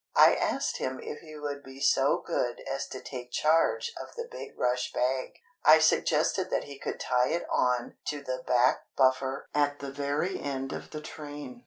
[0.15, 4.27] I asked him if he would be so good as to take charge of the
[4.31, 5.33] big rush bag.
[5.63, 10.39] I suggested that he could tie it on to the back buffer at the very
[10.39, 11.59] end of the train.